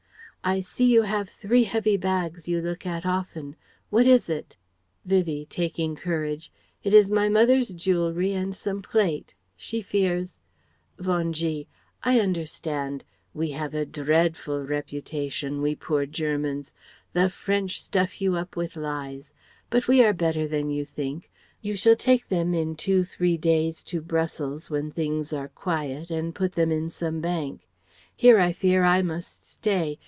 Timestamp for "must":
29.03-29.45